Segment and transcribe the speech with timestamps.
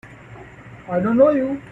[0.89, 1.61] I don't know you!